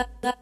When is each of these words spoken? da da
da 0.00 0.08
da 0.22 0.39